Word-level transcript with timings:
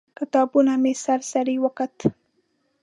کتابتون 0.17 0.67
مې 0.83 0.93
سر 1.03 1.19
سري 1.31 1.55
وکت. 1.63 1.93